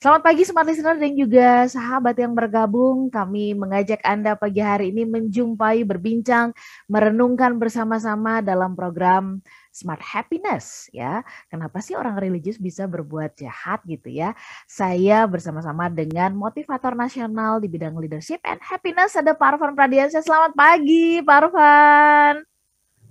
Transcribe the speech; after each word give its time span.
Selamat 0.00 0.32
pagi 0.32 0.48
smart 0.48 0.64
listener 0.64 0.96
dan 0.96 1.12
juga 1.12 1.68
sahabat 1.68 2.16
yang 2.16 2.32
bergabung. 2.32 3.12
Kami 3.12 3.52
mengajak 3.52 4.00
Anda 4.00 4.32
pagi 4.32 4.64
hari 4.64 4.96
ini 4.96 5.04
menjumpai, 5.04 5.84
berbincang, 5.84 6.56
merenungkan 6.88 7.60
bersama-sama 7.60 8.40
dalam 8.40 8.72
program 8.72 9.44
Smart 9.68 10.00
Happiness 10.00 10.88
ya. 10.96 11.20
Kenapa 11.52 11.84
sih 11.84 12.00
orang 12.00 12.16
religius 12.16 12.56
bisa 12.56 12.88
berbuat 12.88 13.36
jahat 13.44 13.84
gitu 13.84 14.08
ya? 14.08 14.32
Saya 14.64 15.28
bersama-sama 15.28 15.92
dengan 15.92 16.32
motivator 16.32 16.96
nasional 16.96 17.60
di 17.60 17.68
bidang 17.68 17.92
leadership 18.00 18.40
and 18.48 18.64
happiness 18.64 19.20
ada 19.20 19.36
Pak 19.36 19.60
Arfan 19.60 19.76
Pradiansyah. 19.76 20.24
Selamat 20.24 20.56
pagi 20.56 21.20
Pak 21.20 21.36
Arfan. 21.44 22.34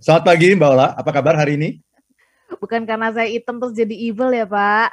Selamat 0.02 0.24
pagi 0.26 0.58
Mbak 0.58 0.70
Ola, 0.74 0.98
apa 0.98 1.10
kabar 1.14 1.38
hari 1.38 1.54
ini? 1.54 1.86
Bukan 2.58 2.90
karena 2.90 3.14
saya 3.14 3.30
hitam 3.30 3.62
terus 3.62 3.78
jadi 3.78 3.94
evil 3.94 4.34
ya 4.34 4.50
Pak. 4.50 4.90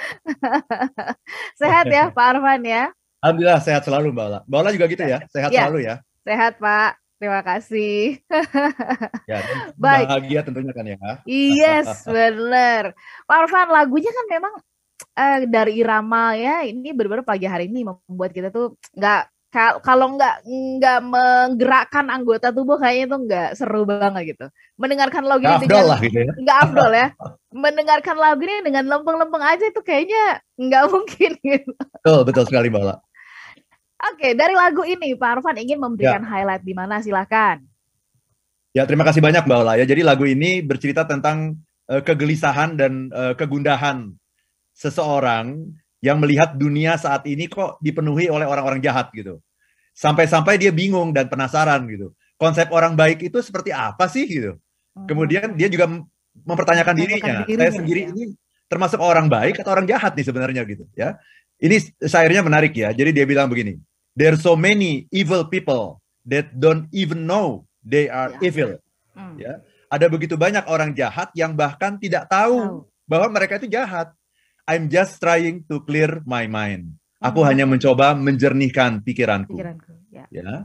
sehat 1.60 1.86
ya 1.88 2.12
Pak 2.12 2.26
Arfan 2.36 2.62
ya? 2.64 2.92
Alhamdulillah 3.20 3.60
sehat 3.60 3.84
selalu 3.84 4.16
Mbak 4.16 4.26
Ola. 4.32 4.40
Mbak 4.48 4.58
Ola 4.60 4.70
juga 4.72 4.86
gitu 4.88 5.02
ya, 5.04 5.18
sehat 5.28 5.50
ya, 5.52 5.68
selalu 5.68 5.78
ya? 5.84 5.94
Sehat 6.24 6.56
Pak, 6.56 6.90
terima 7.20 7.40
kasih. 7.44 8.16
ya, 9.28 9.38
Baik. 9.84 10.06
Bahagia 10.08 10.40
tentunya 10.40 10.72
kan 10.72 10.84
ya. 10.88 10.96
Yes, 11.28 11.88
benar. 12.08 12.96
Pak 13.28 13.36
Arfan 13.44 13.68
lagunya 13.68 14.08
kan 14.08 14.26
memang 14.32 14.54
uh, 15.20 15.38
dari 15.44 15.72
irama 15.84 16.32
ya, 16.32 16.64
ini 16.64 16.96
benar-benar 16.96 17.28
pagi 17.28 17.44
hari 17.44 17.68
ini 17.68 17.84
membuat 17.84 18.32
kita 18.32 18.48
tuh 18.48 18.80
nggak 18.96 19.28
kalau 19.50 20.14
nggak 20.14 20.46
nggak 20.46 21.00
menggerakkan 21.02 22.06
anggota 22.06 22.54
tubuh 22.54 22.78
kayaknya 22.78 23.04
itu 23.10 23.16
nggak 23.26 23.50
seru 23.58 23.82
banget 23.82 24.34
gitu. 24.34 24.46
Mendengarkan 24.78 25.26
lagu 25.26 25.42
ini 25.42 25.66
dengan 25.66 25.84
lah 25.90 25.98
gitu 25.98 26.18
ya. 26.22 26.54
afdol 26.62 26.92
ya. 26.94 27.06
Mendengarkan 27.50 28.16
lagu 28.16 28.42
ini 28.46 28.62
dengan 28.62 28.84
lempeng-lempeng 28.86 29.42
aja 29.42 29.64
itu 29.66 29.80
kayaknya 29.82 30.38
nggak 30.54 30.84
mungkin 30.94 31.30
gitu. 31.42 31.74
Betul, 31.74 32.20
betul 32.22 32.44
sekali 32.46 32.70
Mbak 32.70 33.02
Oke, 34.00 34.32
dari 34.32 34.56
lagu 34.56 34.80
ini 34.86 35.12
Pak 35.12 35.28
Arfan 35.42 35.60
ingin 35.60 35.76
memberikan 35.76 36.24
ya. 36.24 36.28
highlight 36.30 36.64
di 36.64 36.72
mana 36.72 37.04
silakan. 37.04 37.60
Ya, 38.72 38.86
terima 38.86 39.02
kasih 39.02 39.20
banyak 39.20 39.44
Mbak 39.44 39.58
Ola 39.60 39.74
ya. 39.76 39.84
Jadi 39.84 40.06
lagu 40.06 40.24
ini 40.24 40.62
bercerita 40.62 41.04
tentang 41.04 41.58
uh, 41.90 42.00
kegelisahan 42.00 42.78
dan 42.78 43.10
uh, 43.10 43.34
kegundahan 43.34 44.14
seseorang 44.72 45.74
yang 46.00 46.16
melihat 46.16 46.56
dunia 46.56 46.96
saat 46.96 47.28
ini 47.28 47.44
kok 47.44 47.76
dipenuhi 47.84 48.32
oleh 48.32 48.48
orang-orang 48.48 48.80
jahat 48.80 49.12
gitu. 49.12 49.42
Sampai-sampai 50.00 50.56
dia 50.56 50.72
bingung 50.72 51.12
dan 51.12 51.28
penasaran 51.28 51.84
gitu. 51.84 52.16
Konsep 52.40 52.72
orang 52.72 52.96
baik 52.96 53.20
itu 53.20 53.36
seperti 53.44 53.68
apa 53.68 54.08
sih 54.08 54.24
gitu. 54.24 54.56
Hmm. 54.96 55.04
Kemudian 55.04 55.52
dia 55.52 55.68
juga 55.68 55.92
mempertanyakan 56.32 56.96
dirinya. 56.96 57.44
dirinya. 57.44 57.68
Saya 57.68 57.72
sendiri 57.76 58.00
ya. 58.08 58.16
ini 58.16 58.24
termasuk 58.64 58.96
orang 58.96 59.28
baik 59.28 59.60
atau 59.60 59.76
orang 59.76 59.84
jahat 59.84 60.16
nih 60.16 60.24
sebenarnya 60.24 60.64
gitu 60.64 60.88
ya. 60.96 61.20
Ini 61.60 62.00
syairnya 62.00 62.40
menarik 62.40 62.72
ya. 62.72 62.96
Jadi 62.96 63.12
dia 63.12 63.28
bilang 63.28 63.52
begini. 63.52 63.76
There 64.16 64.32
so 64.40 64.56
many 64.56 65.04
evil 65.12 65.44
people 65.44 66.00
that 66.24 66.48
don't 66.56 66.88
even 66.96 67.28
know 67.28 67.68
they 67.84 68.08
are 68.08 68.32
ya. 68.40 68.40
evil. 68.40 68.70
Hmm. 69.12 69.36
Ya. 69.36 69.60
Ada 69.92 70.08
begitu 70.08 70.40
banyak 70.40 70.64
orang 70.64 70.96
jahat 70.96 71.28
yang 71.36 71.52
bahkan 71.52 72.00
tidak 72.00 72.24
tahu, 72.24 72.56
tahu. 72.56 72.78
bahwa 73.04 73.26
mereka 73.36 73.60
itu 73.60 73.68
jahat. 73.68 74.16
I'm 74.64 74.88
just 74.88 75.20
trying 75.20 75.66
to 75.68 75.84
clear 75.84 76.24
my 76.24 76.48
mind. 76.48 76.99
Aku 77.20 77.44
hmm. 77.44 77.48
hanya 77.52 77.64
mencoba 77.68 78.16
menjernihkan 78.16 79.04
pikiranku. 79.04 79.52
pikiranku 79.52 79.92
ya. 80.08 80.24
ya. 80.32 80.64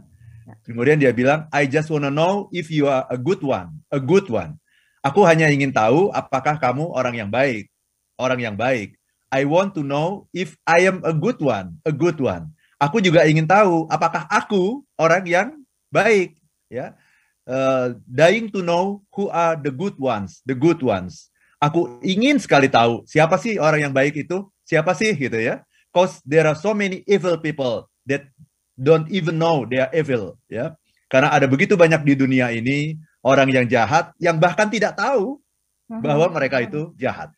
Kemudian 0.63 0.97
dia 0.97 1.11
bilang, 1.11 1.51
I 1.51 1.67
just 1.67 1.91
wanna 1.91 2.09
know 2.09 2.47
if 2.55 2.71
you 2.71 2.87
are 2.87 3.03
a 3.11 3.19
good 3.19 3.43
one, 3.43 3.83
a 3.91 3.99
good 3.99 4.31
one. 4.31 4.55
Aku 5.03 5.21
hanya 5.27 5.51
ingin 5.51 5.69
tahu 5.69 6.09
apakah 6.15 6.57
kamu 6.57 6.89
orang 6.95 7.13
yang 7.13 7.29
baik, 7.29 7.69
orang 8.17 8.39
yang 8.41 8.55
baik. 8.57 8.97
I 9.29 9.43
want 9.43 9.75
to 9.75 9.83
know 9.83 10.31
if 10.31 10.55
I 10.63 10.87
am 10.87 11.03
a 11.03 11.11
good 11.11 11.43
one, 11.43 11.83
a 11.83 11.91
good 11.91 12.17
one. 12.17 12.55
Aku 12.79 13.03
juga 13.03 13.27
ingin 13.27 13.45
tahu 13.45 13.85
apakah 13.91 14.23
aku 14.31 14.81
orang 14.95 15.27
yang 15.27 15.49
baik, 15.91 16.39
ya. 16.71 16.95
Uh, 17.45 17.93
dying 18.09 18.49
to 18.49 18.65
know 18.65 19.05
who 19.13 19.29
are 19.29 19.53
the 19.53 19.69
good 19.69 19.93
ones, 20.01 20.41
the 20.49 20.57
good 20.57 20.81
ones. 20.81 21.29
Aku 21.61 22.01
ingin 22.01 22.41
sekali 22.41 22.65
tahu 22.65 23.05
siapa 23.05 23.37
sih 23.37 23.61
orang 23.61 23.89
yang 23.89 23.93
baik 23.93 24.25
itu, 24.25 24.49
siapa 24.65 24.97
sih 24.97 25.13
gitu 25.13 25.37
ya. 25.37 25.61
Cause 25.95 26.19
there 26.27 26.43
are 26.43 26.59
so 26.59 26.75
many 26.75 27.07
evil 27.07 27.39
people 27.39 27.87
that 28.03 28.27
don't 28.75 29.07
even 29.07 29.39
know 29.39 29.63
they 29.63 29.79
are 29.79 29.91
evil 29.95 30.35
ya. 30.51 30.75
Karena 31.07 31.31
ada 31.31 31.47
begitu 31.47 31.79
banyak 31.79 32.03
di 32.03 32.13
dunia 32.19 32.51
ini 32.51 32.99
orang 33.23 33.47
yang 33.47 33.65
jahat 33.71 34.11
yang 34.19 34.35
bahkan 34.35 34.67
tidak 34.67 34.99
tahu 34.99 35.39
bahwa 35.87 36.27
mereka 36.35 36.59
itu 36.59 36.91
jahat. 36.99 37.31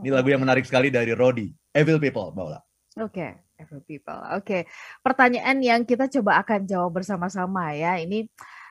Ini 0.00 0.12
lagu 0.12 0.28
yang 0.28 0.44
menarik 0.44 0.68
sekali 0.68 0.92
dari 0.92 1.16
Rodi, 1.16 1.50
Evil 1.74 1.98
People, 1.98 2.30
Baula. 2.30 2.60
Oke, 3.00 3.10
okay. 3.10 3.30
Evil 3.58 3.82
People. 3.84 4.20
Oke, 4.36 4.44
okay. 4.44 4.62
pertanyaan 5.02 5.58
yang 5.64 5.82
kita 5.88 6.12
coba 6.20 6.44
akan 6.44 6.68
jawab 6.68 7.00
bersama-sama 7.00 7.74
ya. 7.74 7.98
Ini 7.98 8.28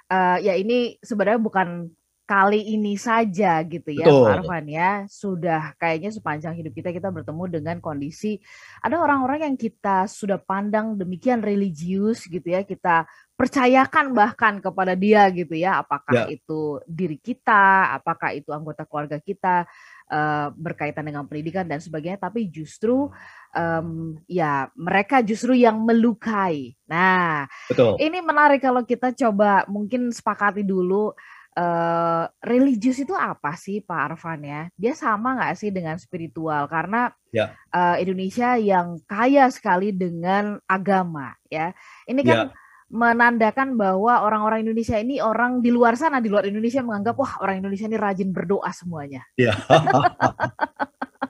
uh, 0.09 0.37
ya 0.41 0.53
ini 0.57 0.97
sebenarnya 1.01 1.39
bukan 1.39 1.89
kali 2.29 2.77
ini 2.77 2.93
saja 2.93 3.57
gitu 3.65 3.89
ya 3.89 4.05
Betul. 4.05 4.21
Pak 4.21 4.33
Arfan 4.45 4.65
ya 4.69 4.91
sudah 5.09 5.73
kayaknya 5.81 6.13
sepanjang 6.13 6.53
hidup 6.53 6.77
kita 6.77 6.93
kita 6.93 7.09
bertemu 7.09 7.43
dengan 7.49 7.81
kondisi 7.81 8.37
ada 8.85 9.01
orang-orang 9.01 9.49
yang 9.49 9.57
kita 9.57 10.05
sudah 10.05 10.37
pandang 10.37 10.93
demikian 10.93 11.41
religius 11.41 12.29
gitu 12.29 12.45
ya 12.45 12.61
kita 12.61 13.09
percayakan 13.33 14.13
bahkan 14.13 14.61
kepada 14.61 14.93
dia 14.93 15.25
gitu 15.33 15.57
ya 15.57 15.81
apakah 15.81 16.29
ya. 16.29 16.37
itu 16.37 16.77
diri 16.85 17.17
kita 17.17 17.97
apakah 17.97 18.37
itu 18.37 18.53
anggota 18.53 18.85
keluarga 18.85 19.17
kita 19.17 19.65
uh, 20.13 20.53
berkaitan 20.53 21.09
dengan 21.09 21.25
pendidikan 21.25 21.65
dan 21.65 21.81
sebagainya 21.81 22.21
tapi 22.21 22.45
justru 22.45 23.09
um, 23.57 24.19
ya 24.29 24.69
mereka 24.77 25.25
justru 25.25 25.57
yang 25.57 25.81
melukai 25.81 26.77
nah 26.85 27.49
Betul. 27.71 27.97
ini 27.97 28.21
menarik 28.21 28.61
kalau 28.61 28.85
kita 28.85 29.17
coba 29.17 29.65
mungkin 29.65 30.13
sepakati 30.13 30.61
dulu 30.61 31.15
uh, 31.59 32.23
religius 32.39 33.03
itu 33.03 33.11
apa 33.11 33.53
sih 33.59 33.83
Pak 33.83 33.99
Arfan 34.15 34.41
ya? 34.41 34.61
Dia 34.79 34.93
sama 34.95 35.35
nggak 35.35 35.55
sih 35.59 35.69
dengan 35.75 35.99
spiritual? 35.99 36.71
Karena 36.71 37.11
ya. 37.35 37.51
uh, 37.75 37.99
Indonesia 37.99 38.55
yang 38.55 38.97
kaya 39.03 39.51
sekali 39.51 39.91
dengan 39.91 40.57
agama 40.65 41.35
ya. 41.51 41.75
Ini 42.07 42.21
kan 42.23 42.37
ya. 42.39 42.55
menandakan 42.89 43.75
bahwa 43.75 44.23
orang-orang 44.23 44.65
Indonesia 44.65 44.97
ini 44.97 45.19
orang 45.19 45.59
di 45.59 45.69
luar 45.69 45.99
sana 45.99 46.23
di 46.23 46.31
luar 46.31 46.47
Indonesia 46.47 46.81
menganggap 46.81 47.15
wah 47.19 47.33
orang 47.43 47.59
Indonesia 47.59 47.85
ini 47.85 47.99
rajin 47.99 48.31
berdoa 48.31 48.71
semuanya. 48.71 49.27
Ya. 49.35 49.53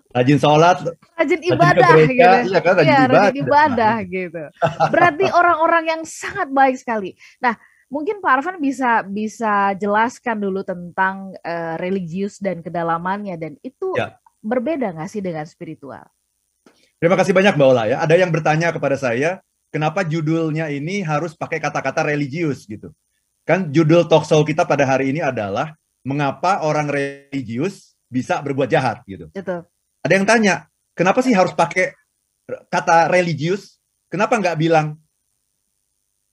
rajin 0.10 0.42
sholat, 0.42 0.82
rajin 1.14 1.42
ibadah 1.54 1.90
rajin 1.94 2.18
gitu. 2.18 2.38
Iya 2.50 2.60
kan, 2.66 2.74
rajin, 2.82 2.90
ya, 2.90 2.98
ibadah. 2.98 3.14
rajin 3.14 3.36
ibadah 3.46 3.96
gitu. 4.10 4.44
Berarti 4.90 5.26
orang-orang 5.30 5.84
yang 5.86 6.02
sangat 6.02 6.50
baik 6.50 6.82
sekali. 6.82 7.14
Nah, 7.38 7.54
Mungkin 7.90 8.22
Pak 8.22 8.32
Arfan 8.40 8.58
bisa 8.62 9.02
bisa 9.02 9.74
jelaskan 9.74 10.38
dulu 10.38 10.62
tentang 10.62 11.34
uh, 11.42 11.76
religius 11.82 12.38
dan 12.38 12.62
kedalamannya 12.62 13.34
dan 13.34 13.58
itu 13.66 13.98
ya. 13.98 14.14
berbeda 14.46 14.94
nggak 14.94 15.10
sih 15.10 15.26
dengan 15.26 15.50
spiritual? 15.50 16.06
Terima 17.02 17.18
kasih 17.18 17.34
banyak 17.34 17.58
Mbak 17.58 17.70
Ola 17.74 17.84
ya. 17.90 17.98
Ada 18.06 18.16
yang 18.22 18.30
bertanya 18.30 18.70
kepada 18.70 18.94
saya, 18.94 19.42
kenapa 19.74 20.06
judulnya 20.06 20.70
ini 20.70 21.02
harus 21.02 21.34
pakai 21.34 21.58
kata-kata 21.58 22.06
religius 22.06 22.70
gitu? 22.70 22.94
Kan 23.42 23.74
judul 23.74 24.06
talk 24.06 24.30
show 24.30 24.46
kita 24.46 24.70
pada 24.70 24.86
hari 24.86 25.10
ini 25.10 25.26
adalah 25.26 25.74
mengapa 26.06 26.62
orang 26.62 26.94
religius 26.94 27.98
bisa 28.06 28.38
berbuat 28.46 28.70
jahat 28.70 29.02
gitu. 29.10 29.34
Itu. 29.34 29.66
Ada 30.06 30.14
yang 30.14 30.28
tanya, 30.30 30.56
kenapa 30.94 31.26
sih 31.26 31.34
harus 31.34 31.58
pakai 31.58 31.98
kata 32.70 33.10
religius? 33.10 33.82
Kenapa 34.14 34.38
nggak 34.38 34.58
bilang 34.62 34.98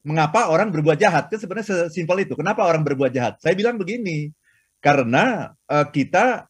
mengapa 0.07 0.47
orang 0.47 0.71
berbuat 0.71 1.03
jahat? 1.03 1.27
Kan 1.27 1.43
sebenarnya 1.43 1.91
sesimpel 1.91 2.23
itu. 2.23 2.39
Kenapa 2.39 2.63
orang 2.63 2.87
berbuat 2.87 3.11
jahat? 3.11 3.43
Saya 3.43 3.59
bilang 3.59 3.75
begini, 3.75 4.31
karena 4.79 5.51
uh, 5.67 5.87
kita 5.91 6.47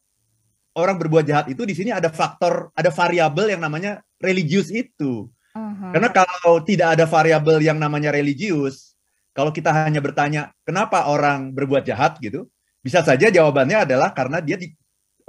orang 0.77 1.01
berbuat 1.01 1.25
jahat 1.25 1.49
itu 1.49 1.65
di 1.65 1.73
sini 1.73 1.89
ada 1.89 2.13
faktor, 2.13 2.69
ada 2.77 2.93
variabel 2.93 3.57
yang 3.57 3.61
namanya 3.65 4.05
religius 4.21 4.69
itu. 4.69 5.25
Uh-huh. 5.57 5.89
Karena 5.89 6.13
kalau 6.13 6.61
tidak 6.61 6.93
ada 6.93 7.09
variabel 7.09 7.57
yang 7.65 7.81
namanya 7.81 8.13
religius, 8.13 8.93
kalau 9.33 9.49
kita 9.49 9.73
hanya 9.73 9.97
bertanya 10.05 10.53
kenapa 10.61 11.09
orang 11.09 11.49
berbuat 11.49 11.81
jahat 11.81 12.21
gitu, 12.21 12.45
bisa 12.85 13.01
saja 13.01 13.33
jawabannya 13.33 13.89
adalah 13.89 14.13
karena 14.13 14.37
dia 14.37 14.61
di, 14.61 14.69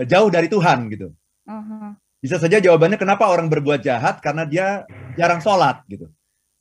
jauh 0.04 0.28
dari 0.28 0.52
Tuhan 0.52 0.92
gitu. 0.92 1.08
Uh-huh. 1.48 1.96
Bisa 2.20 2.36
saja 2.36 2.60
jawabannya 2.60 3.00
kenapa 3.00 3.24
orang 3.32 3.48
berbuat 3.48 3.80
jahat 3.80 4.20
karena 4.20 4.44
dia 4.44 4.84
jarang 5.16 5.40
sholat 5.40 5.80
gitu 5.88 6.12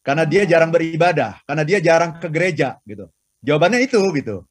karena 0.07 0.24
dia 0.24 0.48
jarang 0.48 0.71
beribadah, 0.71 1.44
karena 1.44 1.68
dia 1.68 1.83
jarang 1.83 2.15
ke 2.15 2.31
gereja 2.31 2.80
gitu. 2.88 3.12
Jawabannya 3.44 3.83
itu 3.83 4.00
gitu. 4.15 4.48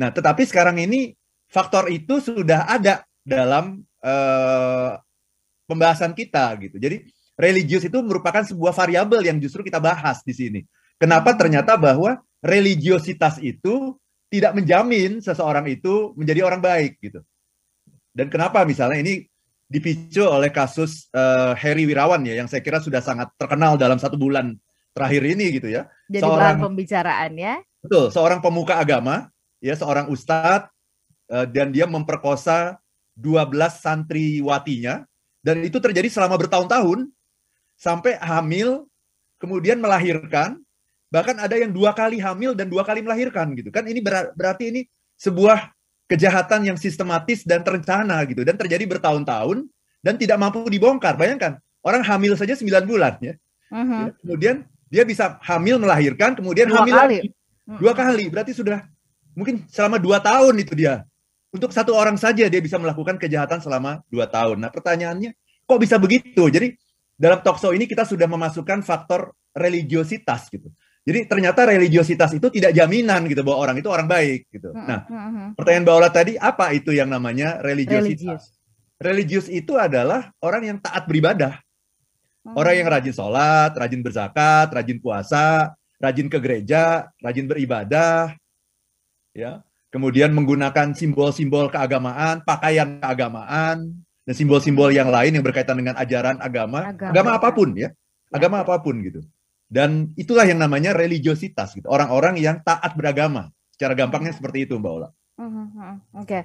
Nah, 0.00 0.08
tetapi 0.08 0.48
sekarang 0.48 0.80
ini 0.80 1.12
faktor 1.52 1.92
itu 1.92 2.24
sudah 2.24 2.64
ada 2.64 3.04
dalam 3.20 3.84
uh, 4.00 4.96
pembahasan 5.68 6.16
kita 6.16 6.56
gitu. 6.56 6.80
Jadi 6.80 7.04
religius 7.36 7.84
itu 7.84 8.00
merupakan 8.00 8.48
sebuah 8.48 8.72
variabel 8.72 9.28
yang 9.28 9.36
justru 9.36 9.60
kita 9.60 9.76
bahas 9.76 10.24
di 10.24 10.32
sini. 10.32 10.60
Kenapa 10.96 11.36
ternyata 11.36 11.76
bahwa 11.76 12.24
religiositas 12.40 13.36
itu 13.44 14.00
tidak 14.32 14.56
menjamin 14.56 15.20
seseorang 15.20 15.68
itu 15.68 16.16
menjadi 16.16 16.48
orang 16.48 16.64
baik 16.64 16.96
gitu. 17.04 17.20
Dan 18.08 18.32
kenapa 18.32 18.64
misalnya 18.64 19.04
ini 19.04 19.28
dipicu 19.68 20.24
oleh 20.24 20.48
kasus 20.48 21.12
uh, 21.12 21.52
Heri 21.52 21.84
Wirawan 21.84 22.24
ya 22.24 22.40
yang 22.40 22.48
saya 22.48 22.64
kira 22.64 22.80
sudah 22.80 23.04
sangat 23.04 23.36
terkenal 23.36 23.76
dalam 23.76 24.00
satu 24.00 24.16
bulan 24.16 24.54
terakhir 24.94 25.22
ini 25.26 25.58
gitu 25.60 25.68
ya. 25.68 25.90
Jadi 26.06 26.22
seorang 26.22 26.56
pembicaraan 26.62 27.32
ya. 27.34 27.54
Betul, 27.84 28.08
seorang 28.14 28.40
pemuka 28.40 28.80
agama 28.80 29.34
ya 29.64 29.72
seorang 29.72 30.12
ustadz 30.12 30.68
uh, 31.32 31.48
dan 31.48 31.72
dia 31.72 31.88
memperkosa 31.88 32.76
12 33.16 33.48
santriwatinya 33.80 35.08
dan 35.40 35.64
itu 35.64 35.80
terjadi 35.80 36.12
selama 36.12 36.36
bertahun-tahun 36.36 37.08
sampai 37.80 38.20
hamil 38.20 38.84
kemudian 39.40 39.80
melahirkan 39.80 40.60
bahkan 41.08 41.40
ada 41.40 41.56
yang 41.56 41.72
dua 41.72 41.96
kali 41.96 42.20
hamil 42.20 42.52
dan 42.52 42.68
dua 42.68 42.84
kali 42.84 43.00
melahirkan 43.00 43.56
gitu 43.56 43.72
kan 43.72 43.88
ini 43.88 44.04
berarti 44.36 44.68
ini 44.68 44.80
sebuah 45.16 45.72
kejahatan 46.10 46.68
yang 46.68 46.76
sistematis 46.76 47.46
dan 47.48 47.64
terencana 47.64 48.20
gitu 48.28 48.44
dan 48.44 48.60
terjadi 48.60 48.84
bertahun-tahun 48.84 49.64
dan 50.04 50.14
tidak 50.20 50.36
mampu 50.36 50.66
dibongkar 50.68 51.16
bayangkan 51.16 51.56
orang 51.80 52.04
hamil 52.04 52.36
saja 52.36 52.52
9 52.52 52.84
bulan 52.84 53.16
ya 53.24 53.34
uh-huh. 53.72 54.12
kemudian 54.20 54.66
dia 54.92 55.02
bisa 55.06 55.40
hamil 55.42 55.80
melahirkan 55.80 56.36
kemudian 56.36 56.68
dua 56.68 56.84
hamil 56.84 56.94
kali. 56.94 57.18
lagi 57.20 57.28
dua 57.80 57.92
kali 57.96 58.24
berarti 58.28 58.52
sudah 58.52 58.84
mungkin 59.32 59.64
selama 59.68 59.96
dua 59.98 60.20
tahun 60.20 60.54
itu 60.60 60.72
dia 60.76 61.04
untuk 61.54 61.70
satu 61.70 61.94
orang 61.94 62.18
saja 62.18 62.50
dia 62.50 62.58
bisa 62.58 62.82
melakukan 62.82 63.14
kejahatan 63.14 63.62
selama 63.62 64.02
dua 64.10 64.26
tahun. 64.26 64.58
Nah 64.58 64.74
pertanyaannya, 64.74 65.38
kok 65.62 65.78
bisa 65.78 66.02
begitu? 66.02 66.50
Jadi 66.50 66.74
dalam 67.14 67.38
talkshow 67.46 67.70
ini 67.70 67.86
kita 67.86 68.02
sudah 68.02 68.26
memasukkan 68.26 68.82
faktor 68.82 69.30
religiositas 69.54 70.50
gitu. 70.50 70.66
Jadi 71.06 71.30
ternyata 71.30 71.62
religiositas 71.70 72.34
itu 72.34 72.50
tidak 72.50 72.74
jaminan 72.74 73.22
gitu 73.30 73.46
bahwa 73.46 73.70
orang 73.70 73.76
itu 73.78 73.86
orang 73.86 74.10
baik 74.10 74.50
gitu. 74.50 74.74
Nah, 74.74 75.06
pertanyaan 75.54 75.84
Mbak 75.86 75.94
Ola 75.94 76.10
tadi 76.10 76.34
apa 76.34 76.74
itu 76.74 76.90
yang 76.90 77.06
namanya 77.06 77.62
religiositas? 77.62 78.50
Religius 78.98 79.46
itu 79.46 79.78
adalah 79.78 80.34
orang 80.42 80.74
yang 80.74 80.78
taat 80.82 81.06
beribadah. 81.06 81.60
Orang 82.52 82.76
yang 82.76 82.88
rajin 82.92 83.16
sholat, 83.16 83.72
rajin 83.72 84.04
berzakat, 84.04 84.68
rajin 84.68 85.00
puasa, 85.00 85.72
rajin 85.96 86.28
ke 86.28 86.36
gereja, 86.36 87.08
rajin 87.24 87.48
beribadah, 87.48 88.36
ya 89.32 89.64
kemudian 89.88 90.34
menggunakan 90.34 90.90
simbol-simbol 90.92 91.70
keagamaan, 91.70 92.42
pakaian 92.42 92.98
keagamaan, 92.98 93.94
dan 94.26 94.34
simbol-simbol 94.34 94.90
yang 94.90 95.06
lain 95.06 95.38
yang 95.38 95.44
berkaitan 95.46 95.78
dengan 95.78 95.94
ajaran 95.94 96.42
agama, 96.42 96.90
agama, 96.90 97.10
agama 97.14 97.30
apa 97.38 97.48
pun 97.54 97.68
ya, 97.78 97.94
agama 98.34 98.66
apa 98.66 98.74
pun 98.82 98.98
gitu. 99.06 99.22
Dan 99.70 100.10
itulah 100.18 100.44
yang 100.44 100.58
namanya 100.58 100.92
religiositas 100.92 101.78
gitu. 101.78 101.86
Orang-orang 101.88 102.36
yang 102.42 102.58
taat 102.66 102.98
beragama. 102.98 103.54
Secara 103.74 103.94
gampangnya 103.94 104.34
seperti 104.34 104.70
itu, 104.70 104.78
Mbak 104.78 104.92
Ola. 104.92 105.08
Mhm, 105.34 105.50
mhm. 105.50 105.66
Oke, 105.74 105.94
okay. 106.22 106.42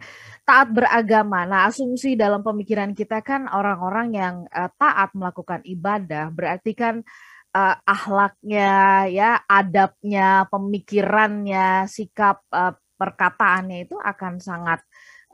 Taat 0.49 0.73
beragama. 0.73 1.45
Nah, 1.45 1.69
asumsi 1.69 2.17
dalam 2.17 2.41
pemikiran 2.41 2.97
kita 2.97 3.21
kan 3.21 3.45
orang-orang 3.45 4.07
yang 4.17 4.35
uh, 4.49 4.73
taat 4.81 5.13
melakukan 5.13 5.61
ibadah 5.61 6.33
berarti 6.33 6.73
kan 6.73 7.05
uh, 7.53 7.75
ahlaknya, 7.85 9.05
ya, 9.13 9.45
adabnya, 9.45 10.49
pemikirannya, 10.49 11.85
sikap 11.85 12.41
uh, 12.49 12.73
perkataannya 12.97 13.85
itu 13.85 13.93
akan 14.01 14.41
sangat 14.41 14.81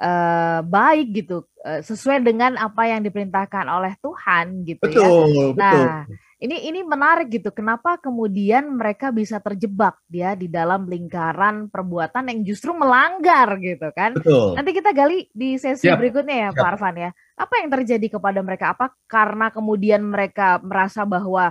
uh, 0.04 0.60
baik 0.68 1.24
gitu 1.24 1.48
uh, 1.64 1.80
sesuai 1.80 2.20
dengan 2.20 2.60
apa 2.60 2.84
yang 2.92 3.00
diperintahkan 3.00 3.72
oleh 3.72 3.96
Tuhan 4.04 4.68
gitu 4.68 4.84
betul, 4.84 5.00
ya. 5.00 5.56
Nah, 5.56 6.04
betul. 6.12 6.25
Ini 6.46 6.70
ini 6.70 6.80
menarik 6.86 7.34
gitu. 7.34 7.50
Kenapa 7.50 7.98
kemudian 7.98 8.70
mereka 8.78 9.10
bisa 9.10 9.42
terjebak 9.42 9.98
dia 10.06 10.38
di 10.38 10.46
dalam 10.46 10.86
lingkaran 10.86 11.74
perbuatan 11.74 12.30
yang 12.30 12.40
justru 12.46 12.72
melanggar 12.78 13.58
gitu 13.58 13.90
kan? 13.90 14.14
Betul. 14.14 14.54
Nanti 14.54 14.72
kita 14.78 14.94
gali 14.94 15.26
di 15.34 15.58
sesi 15.58 15.90
Siap. 15.90 15.98
berikutnya 15.98 16.36
ya 16.38 16.50
Siap. 16.54 16.62
Pak 16.62 16.70
Arfan 16.78 16.96
ya. 17.02 17.10
Apa 17.36 17.54
yang 17.66 17.70
terjadi 17.74 18.08
kepada 18.22 18.40
mereka? 18.46 18.78
Apa 18.78 18.94
karena 19.10 19.50
kemudian 19.50 20.06
mereka 20.06 20.62
merasa 20.62 21.02
bahwa 21.04 21.50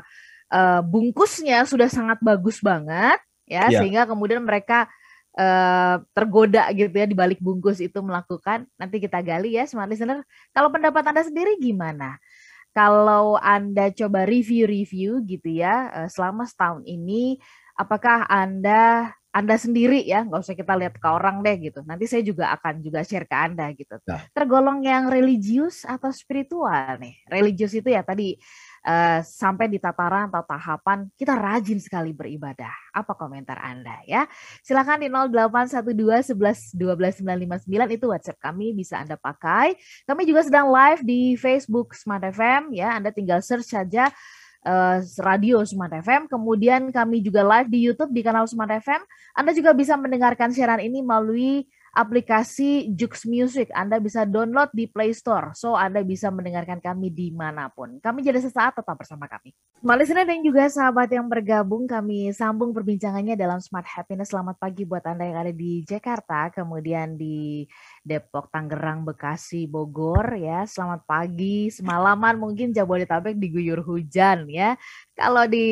uh, 0.55 0.81
bungkusnya 0.87 1.67
sudah 1.67 1.91
sangat 1.91 2.23
bagus 2.23 2.63
banget 2.63 3.19
ya, 3.51 3.67
ya. 3.69 3.83
sehingga 3.83 4.07
kemudian 4.07 4.41
mereka 4.47 4.87
uh, 5.35 6.01
tergoda 6.15 6.71
gitu 6.71 6.95
ya 6.95 7.07
di 7.11 7.17
balik 7.19 7.43
bungkus 7.43 7.83
itu 7.83 7.99
melakukan. 7.99 8.71
Nanti 8.79 9.03
kita 9.03 9.19
gali 9.27 9.59
ya 9.59 9.67
smart 9.67 9.91
listener. 9.91 10.23
Kalau 10.55 10.71
pendapat 10.71 11.03
Anda 11.03 11.27
sendiri 11.27 11.59
gimana? 11.59 12.17
Kalau 12.75 13.39
Anda 13.39 13.95
coba 13.95 14.27
review-review 14.27 15.23
gitu 15.25 15.49
ya 15.49 15.89
uh, 15.95 16.09
selama 16.11 16.43
setahun 16.45 16.83
ini 16.85 17.39
apakah 17.79 18.27
Anda 18.27 19.15
anda 19.35 19.59
sendiri 19.59 20.07
ya, 20.07 20.23
nggak 20.23 20.47
usah 20.47 20.55
kita 20.55 20.79
lihat 20.79 20.95
ke 20.95 21.09
orang 21.11 21.43
deh 21.43 21.59
gitu. 21.59 21.83
Nanti 21.83 22.07
saya 22.07 22.23
juga 22.23 22.55
akan 22.55 22.79
juga 22.79 23.03
share 23.03 23.27
ke 23.27 23.35
Anda 23.35 23.75
gitu. 23.75 23.99
Nah. 24.07 24.31
Tergolong 24.31 24.87
yang 24.87 25.11
religius 25.11 25.83
atau 25.83 26.15
spiritual 26.15 27.03
nih. 27.03 27.19
Religius 27.27 27.75
itu 27.75 27.91
ya 27.91 28.07
tadi 28.07 28.39
uh, 28.85 29.21
sampai 29.25 29.67
di 29.67 29.81
tataran 29.81 30.29
atau 30.29 30.45
tahapan 30.45 31.09
kita 31.17 31.35
rajin 31.35 31.81
sekali 31.81 32.13
beribadah. 32.13 32.71
Apa 32.93 33.17
komentar 33.17 33.59
Anda 33.59 34.05
ya? 34.05 34.29
Silakan 34.61 35.03
di 35.03 35.09
0812 35.11 36.37
11 36.37 36.77
12 36.77 37.25
959 37.25 37.97
itu 37.97 38.07
WhatsApp 38.07 38.39
kami 38.39 38.77
bisa 38.77 39.01
Anda 39.01 39.17
pakai. 39.17 39.75
Kami 40.05 40.23
juga 40.29 40.45
sedang 40.45 40.69
live 40.71 41.03
di 41.03 41.35
Facebook 41.41 41.97
Smart 41.97 42.23
FM 42.23 42.77
ya. 42.77 42.95
Anda 42.95 43.11
tinggal 43.11 43.41
search 43.41 43.73
saja 43.73 44.13
uh, 44.69 44.99
radio 45.21 45.65
Smart 45.65 45.93
FM. 45.93 46.29
Kemudian 46.29 46.93
kami 46.93 47.25
juga 47.25 47.45
live 47.45 47.69
di 47.73 47.79
YouTube 47.85 48.13
di 48.13 48.21
kanal 48.21 48.45
Smart 48.49 48.71
FM. 48.71 49.01
Anda 49.37 49.53
juga 49.57 49.73
bisa 49.73 49.97
mendengarkan 49.97 50.53
siaran 50.53 50.81
ini 50.85 51.01
melalui 51.01 51.69
aplikasi 51.95 52.91
Jux 52.93 53.25
Music. 53.25 53.71
Anda 53.71 54.03
bisa 54.03 54.27
download 54.27 54.75
di 54.75 54.91
Play 54.91 55.15
Store. 55.15 55.55
So, 55.55 55.79
Anda 55.79 56.03
bisa 56.03 56.29
mendengarkan 56.29 56.83
kami 56.83 57.15
di 57.15 57.31
mana 57.31 57.71
pun. 57.71 58.03
Kami 58.03 58.27
jadi 58.27 58.43
sesaat 58.43 58.83
tetap 58.83 58.99
bersama 58.99 59.31
kami. 59.31 59.55
Listener 59.85 60.25
dan 60.25 60.41
juga 60.41 60.65
sahabat 60.67 61.13
yang 61.13 61.29
bergabung, 61.29 61.85
kami 61.85 62.33
sambung 62.33 62.73
perbincangannya 62.73 63.37
dalam 63.37 63.61
Smart 63.61 63.85
Happiness. 63.85 64.33
Selamat 64.33 64.57
pagi 64.57 64.89
buat 64.89 65.05
Anda 65.05 65.29
yang 65.29 65.39
ada 65.45 65.53
di 65.53 65.85
Jakarta, 65.85 66.49
kemudian 66.51 67.21
di 67.21 67.69
Depok, 68.01 68.49
Tangerang, 68.49 69.05
Bekasi, 69.05 69.69
Bogor 69.69 70.41
ya. 70.41 70.65
Selamat 70.65 71.05
pagi, 71.05 71.69
semalaman 71.69 72.41
mungkin 72.41 72.73
Jabodetabek 72.73 73.37
diguyur 73.37 73.85
hujan 73.85 74.49
ya. 74.49 74.73
Kalau 75.15 75.47
di 75.47 75.67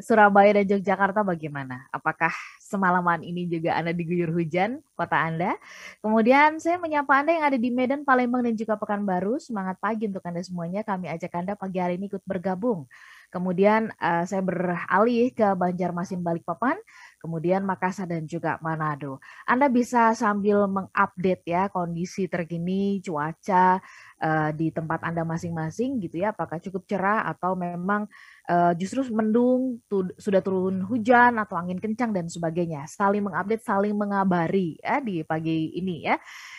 Surabaya 0.00 0.56
dan 0.56 0.64
Yogyakarta 0.64 1.20
bagaimana? 1.20 1.84
Apakah 1.92 2.32
semalaman 2.56 3.20
ini 3.20 3.44
juga 3.44 3.76
Anda 3.76 3.92
diguyur 3.92 4.32
hujan 4.32 4.80
kota 4.96 5.28
Anda? 5.28 5.60
Kemudian 6.00 6.56
saya 6.56 6.80
menyapa 6.80 7.20
Anda 7.20 7.36
yang 7.36 7.44
ada 7.52 7.58
di 7.60 7.68
Medan, 7.68 8.08
Palembang 8.08 8.48
dan 8.48 8.56
juga 8.56 8.80
Pekanbaru. 8.80 9.36
Semangat 9.44 9.76
pagi 9.76 10.08
untuk 10.08 10.24
Anda 10.24 10.40
semuanya. 10.40 10.80
Kami 10.88 11.04
ajak 11.04 11.36
Anda 11.36 11.52
pagi 11.52 11.84
hari 11.84 12.00
ini 12.00 12.08
ikut 12.08 12.24
bergabung. 12.24 12.88
Kemudian 13.28 13.92
uh, 14.00 14.24
saya 14.24 14.40
beralih 14.40 15.36
ke 15.36 15.52
Banjarmasin 15.52 16.24
Balikpapan 16.24 16.80
kemudian 17.18 17.66
Makassar 17.66 18.06
dan 18.08 18.24
juga 18.24 18.56
Manado. 18.64 19.18
Anda 19.44 19.66
bisa 19.66 20.14
sambil 20.14 20.64
mengupdate 20.70 21.44
ya 21.44 21.68
kondisi 21.68 22.30
terkini 22.30 23.02
cuaca 23.04 23.82
uh, 24.22 24.50
di 24.54 24.70
tempat 24.70 25.02
Anda 25.02 25.26
masing-masing 25.26 25.98
gitu 26.02 26.22
ya, 26.22 26.30
apakah 26.32 26.62
cukup 26.62 26.86
cerah 26.86 27.26
atau 27.26 27.58
memang 27.58 28.06
uh, 28.48 28.72
justru 28.78 29.04
mendung, 29.10 29.82
tu, 29.90 30.06
sudah 30.16 30.40
turun 30.40 30.82
hujan 30.86 31.38
atau 31.38 31.58
angin 31.58 31.78
kencang 31.78 32.14
dan 32.14 32.26
sebagainya. 32.30 32.86
Saling 32.86 33.26
mengupdate, 33.26 33.62
saling 33.66 33.94
mengabari 33.94 34.78
ya 34.78 35.02
di 35.02 35.22
pagi 35.26 35.74
ini 35.76 36.06
ya. 36.06 36.16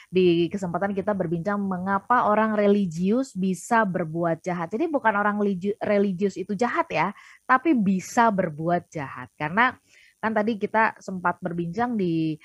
Di 0.10 0.50
kesempatan 0.50 0.98
kita 0.98 1.14
berbincang 1.14 1.62
mengapa 1.62 2.26
orang 2.26 2.58
religius 2.58 3.38
bisa 3.38 3.86
berbuat 3.86 4.42
jahat. 4.42 4.74
Jadi 4.74 4.90
bukan 4.90 5.14
orang 5.14 5.38
religius 5.78 6.34
itu 6.34 6.58
jahat 6.58 6.90
ya, 6.90 7.14
tapi 7.46 7.78
bisa 7.78 8.34
berbuat 8.34 8.90
jahat 8.90 9.30
karena 9.38 9.78
kan 10.20 10.32
tadi 10.36 10.60
kita 10.60 11.00
sempat 11.00 11.40
berbincang 11.40 11.96
di 11.96 12.36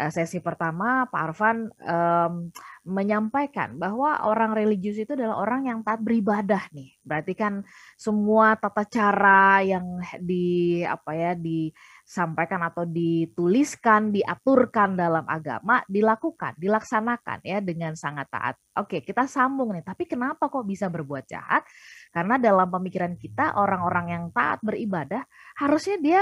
uh, 0.00 0.10
sesi 0.12 0.40
pertama 0.40 1.04
Pak 1.08 1.20
Arfan 1.20 1.68
um, 1.68 2.48
menyampaikan 2.82 3.78
bahwa 3.78 4.26
orang 4.26 4.58
religius 4.58 4.98
itu 4.98 5.14
adalah 5.14 5.38
orang 5.38 5.70
yang 5.70 5.78
taat 5.86 6.02
beribadah 6.02 6.66
nih. 6.74 6.98
Berarti 7.04 7.32
kan 7.38 7.62
semua 7.94 8.58
tata 8.58 8.82
cara 8.88 9.62
yang 9.62 10.02
di 10.18 10.80
apa 10.82 11.14
ya 11.14 11.32
disampaikan 11.38 12.66
atau 12.66 12.82
dituliskan, 12.82 14.10
diaturkan 14.10 14.98
dalam 14.98 15.22
agama 15.30 15.84
dilakukan, 15.86 16.58
dilaksanakan 16.58 17.38
ya 17.46 17.62
dengan 17.62 17.94
sangat 17.94 18.26
taat. 18.32 18.54
Oke, 18.82 19.04
kita 19.04 19.30
sambung 19.30 19.70
nih. 19.76 19.86
Tapi 19.86 20.08
kenapa 20.10 20.50
kok 20.50 20.66
bisa 20.66 20.90
berbuat 20.90 21.24
jahat? 21.30 21.62
Karena 22.10 22.36
dalam 22.36 22.66
pemikiran 22.66 23.14
kita 23.14 23.54
orang-orang 23.54 24.06
yang 24.10 24.24
taat 24.34 24.58
beribadah 24.64 25.22
harusnya 25.62 25.96
dia 26.02 26.20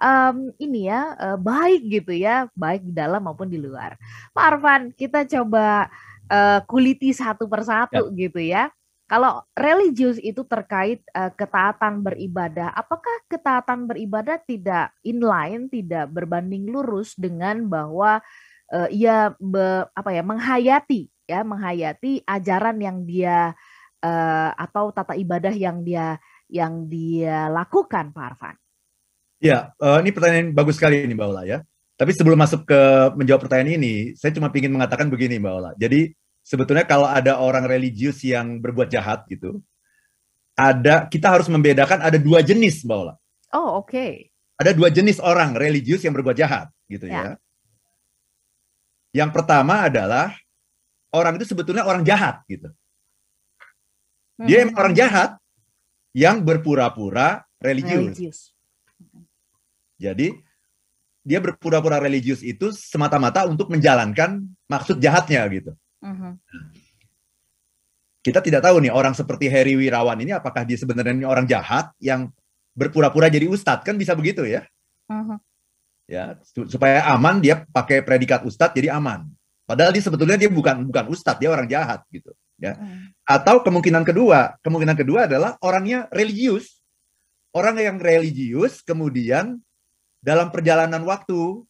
um, 0.00 0.52
ini 0.60 0.88
ya 0.88 1.16
uh, 1.16 1.38
baik 1.40 1.82
gitu 1.88 2.12
ya, 2.12 2.48
baik 2.52 2.84
di 2.84 2.92
dalam 2.92 3.24
maupun 3.24 3.48
di 3.48 3.58
luar. 3.60 3.96
Pak 4.32 4.44
Arfan, 4.44 4.82
kita 4.92 5.24
coba 5.24 5.88
uh, 6.28 6.60
kuliti 6.68 7.12
satu 7.12 7.48
persatu 7.48 8.12
ya. 8.12 8.18
gitu 8.28 8.40
ya. 8.40 8.64
Kalau 9.06 9.38
religius 9.54 10.18
itu 10.18 10.42
terkait 10.42 10.98
uh, 11.14 11.30
ketaatan 11.30 12.02
beribadah, 12.02 12.74
apakah 12.74 13.22
ketaatan 13.30 13.86
beribadah 13.86 14.42
tidak 14.42 14.90
inline, 15.06 15.70
tidak 15.70 16.10
berbanding 16.10 16.66
lurus 16.66 17.14
dengan 17.14 17.70
bahwa 17.70 18.18
uh, 18.74 18.88
ia 18.90 19.30
be, 19.38 19.86
apa 19.94 20.10
ya 20.10 20.22
menghayati 20.26 21.06
ya 21.26 21.46
menghayati 21.46 22.26
ajaran 22.26 22.82
yang 22.82 23.06
dia 23.06 23.54
uh, 24.02 24.50
atau 24.58 24.90
tata 24.90 25.14
ibadah 25.14 25.54
yang 25.54 25.86
dia 25.86 26.18
yang 26.50 26.90
dia 26.90 27.46
lakukan 27.46 28.10
Pak 28.10 28.26
Arfan? 28.34 28.56
Ya, 29.36 29.76
uh, 29.80 30.00
ini 30.00 30.10
pertanyaan 30.16 30.56
bagus 30.56 30.80
sekali 30.80 31.04
ini 31.04 31.12
Mbak 31.12 31.28
Ola 31.28 31.42
ya. 31.44 31.58
Tapi 31.96 32.12
sebelum 32.12 32.36
masuk 32.36 32.68
ke 32.68 32.80
menjawab 33.16 33.48
pertanyaan 33.48 33.80
ini, 33.80 34.12
saya 34.16 34.32
cuma 34.32 34.52
ingin 34.52 34.72
mengatakan 34.72 35.08
begini 35.08 35.36
Mbak 35.40 35.52
Ola. 35.52 35.70
Jadi 35.76 36.12
sebetulnya 36.40 36.88
kalau 36.88 37.08
ada 37.08 37.40
orang 37.40 37.68
religius 37.68 38.24
yang 38.24 38.60
berbuat 38.60 38.88
jahat 38.88 39.28
gitu, 39.28 39.60
ada 40.56 41.04
kita 41.08 41.28
harus 41.28 41.48
membedakan 41.52 42.00
ada 42.00 42.16
dua 42.16 42.40
jenis 42.40 42.84
Mbak 42.84 42.96
Ola. 42.96 43.14
Oh 43.52 43.84
oke. 43.84 43.92
Okay. 43.92 44.12
Ada 44.56 44.72
dua 44.72 44.88
jenis 44.88 45.20
orang 45.20 45.52
religius 45.52 46.00
yang 46.00 46.16
berbuat 46.16 46.36
jahat 46.36 46.72
gitu 46.88 47.04
ya. 47.04 47.20
ya. 47.20 47.32
Yang 49.12 49.30
pertama 49.36 49.84
adalah 49.84 50.32
orang 51.12 51.36
itu 51.36 51.44
sebetulnya 51.52 51.84
orang 51.84 52.04
jahat 52.08 52.40
gitu. 52.48 52.72
Dia 54.40 54.60
hmm. 54.60 54.64
emang 54.68 54.76
orang 54.80 54.94
jahat 54.96 55.30
yang 56.16 56.40
berpura-pura 56.40 57.44
religius. 57.60 58.16
religius. 58.16 58.55
Jadi 59.96 60.36
dia 61.26 61.42
berpura-pura 61.42 61.98
religius 61.98 62.44
itu 62.44 62.70
semata-mata 62.70 63.48
untuk 63.50 63.72
menjalankan 63.72 64.46
maksud 64.70 65.02
jahatnya 65.02 65.42
gitu. 65.50 65.72
Uh-huh. 65.98 66.38
Kita 68.22 68.38
tidak 68.42 68.62
tahu 68.62 68.78
nih 68.82 68.94
orang 68.94 69.14
seperti 69.14 69.50
Heri 69.50 69.74
Wirawan 69.74 70.18
ini 70.22 70.34
apakah 70.34 70.62
dia 70.62 70.78
sebenarnya 70.78 71.26
orang 71.26 71.46
jahat 71.46 71.90
yang 71.98 72.30
berpura-pura 72.76 73.26
jadi 73.26 73.50
ustadz 73.50 73.82
kan 73.82 73.98
bisa 73.98 74.14
begitu 74.14 74.46
ya? 74.46 74.62
Uh-huh 75.10 75.38
ya 76.06 76.38
supaya 76.70 77.02
aman 77.10 77.42
dia 77.42 77.66
pakai 77.74 78.00
predikat 78.00 78.46
ustadz 78.46 78.78
jadi 78.78 78.94
aman 78.94 79.26
padahal 79.66 79.90
dia 79.90 80.02
sebetulnya 80.02 80.38
dia 80.38 80.46
bukan 80.46 80.86
bukan 80.86 81.10
ustadz 81.10 81.42
dia 81.42 81.50
orang 81.50 81.66
jahat 81.66 82.06
gitu 82.14 82.30
ya 82.62 82.78
hmm. 82.78 83.10
atau 83.26 83.60
kemungkinan 83.66 84.06
kedua 84.06 84.54
kemungkinan 84.62 84.96
kedua 84.96 85.26
adalah 85.26 85.58
orangnya 85.58 86.06
religius 86.14 86.78
orang 87.50 87.82
yang 87.82 87.98
religius 87.98 88.86
kemudian 88.86 89.58
dalam 90.20 90.50
perjalanan 90.50 91.02
waktu 91.04 91.62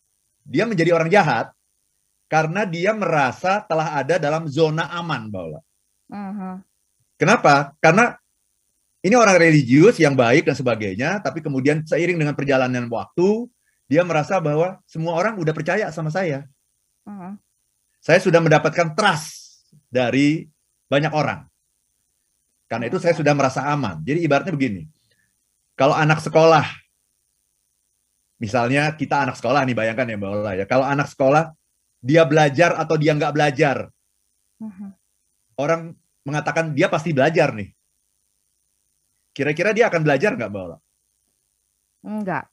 dia 0.47 0.65
menjadi 0.65 0.95
orang 0.95 1.11
jahat 1.11 1.51
karena 2.27 2.67
dia 2.67 2.91
merasa 2.95 3.63
telah 3.63 3.95
ada 3.99 4.19
dalam 4.19 4.51
zona 4.51 4.91
aman 4.91 5.31
bahwa 5.31 5.61
uh-huh. 6.11 6.59
kenapa 7.19 7.75
karena 7.79 8.19
ini 9.03 9.15
orang 9.15 9.39
religius 9.39 10.03
yang 10.03 10.19
baik 10.19 10.47
dan 10.47 10.59
sebagainya 10.59 11.23
tapi 11.23 11.39
kemudian 11.39 11.87
seiring 11.87 12.19
dengan 12.19 12.35
perjalanan 12.35 12.91
waktu 12.91 13.47
dia 13.87 14.03
merasa 14.03 14.43
bahwa 14.43 14.83
semua 14.83 15.15
orang 15.15 15.39
udah 15.39 15.55
percaya 15.55 15.87
sama 15.95 16.11
saya. 16.11 16.43
Uh-huh. 17.07 17.39
Saya 18.03 18.19
sudah 18.19 18.43
mendapatkan 18.43 18.99
trust 18.99 19.63
dari 19.87 20.51
banyak 20.91 21.15
orang. 21.15 21.47
Karena 22.67 22.91
itu 22.91 22.99
saya 22.99 23.15
sudah 23.15 23.31
merasa 23.35 23.63
aman. 23.63 24.03
Jadi 24.03 24.27
ibaratnya 24.27 24.51
begini. 24.51 24.91
Kalau 25.79 25.95
anak 25.95 26.19
sekolah, 26.19 26.67
misalnya 28.37 28.93
kita 28.97 29.25
anak 29.25 29.37
sekolah 29.37 29.65
nih, 29.65 29.77
bayangkan 29.77 30.07
ya 30.09 30.17
Mbak 30.17 30.31
Ola 30.33 30.53
ya. 30.57 30.65
Kalau 30.69 30.85
anak 30.85 31.09
sekolah, 31.13 31.53
dia 32.01 32.23
belajar 32.25 32.77
atau 32.77 32.97
dia 33.01 33.13
nggak 33.17 33.35
belajar. 33.35 33.91
Uh-huh. 34.61 34.91
Orang 35.57 35.97
mengatakan 36.25 36.77
dia 36.77 36.87
pasti 36.89 37.11
belajar 37.13 37.53
nih. 37.57 37.73
Kira-kira 39.37 39.77
dia 39.77 39.89
akan 39.93 40.01
belajar 40.01 40.33
nggak 40.33 40.51
Mbak 40.53 40.63
Ola? 40.65 40.79
Enggak. 42.07 42.45